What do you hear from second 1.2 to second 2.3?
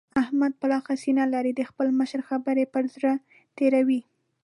لري؛ د خپل مشر